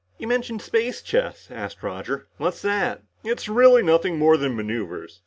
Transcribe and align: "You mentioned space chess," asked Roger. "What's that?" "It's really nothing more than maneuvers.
"You 0.17 0.27
mentioned 0.27 0.63
space 0.63 1.03
chess," 1.03 1.49
asked 1.51 1.83
Roger. 1.83 2.25
"What's 2.37 2.63
that?" 2.63 3.03
"It's 3.23 3.47
really 3.47 3.83
nothing 3.83 4.17
more 4.17 4.35
than 4.35 4.55
maneuvers. 4.55 5.19